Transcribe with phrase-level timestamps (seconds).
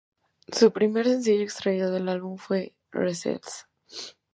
[0.51, 3.67] Su primer sencillo extraído del álbum fue Restless.